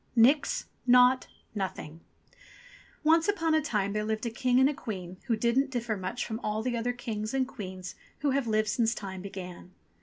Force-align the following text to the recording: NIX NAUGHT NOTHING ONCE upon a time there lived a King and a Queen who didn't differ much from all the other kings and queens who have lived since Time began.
NIX 0.15 0.65
NAUGHT 0.87 1.27
NOTHING 1.53 1.99
ONCE 3.03 3.27
upon 3.27 3.53
a 3.53 3.61
time 3.61 3.93
there 3.93 4.03
lived 4.03 4.25
a 4.25 4.31
King 4.31 4.59
and 4.59 4.67
a 4.67 4.73
Queen 4.73 5.17
who 5.27 5.35
didn't 5.35 5.69
differ 5.69 5.95
much 5.95 6.25
from 6.25 6.39
all 6.39 6.63
the 6.63 6.75
other 6.75 6.91
kings 6.91 7.35
and 7.35 7.47
queens 7.47 7.93
who 8.21 8.31
have 8.31 8.47
lived 8.47 8.69
since 8.69 8.95
Time 8.95 9.21
began. 9.21 9.73